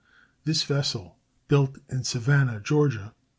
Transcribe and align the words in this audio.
This 0.45 0.63
vessel, 0.63 1.19
built 1.47 1.77
in 1.87 2.03
Savannah, 2.05 2.59
Ga. 2.59 3.11